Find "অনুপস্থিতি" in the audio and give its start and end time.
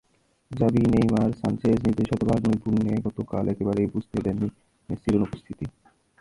5.19-5.65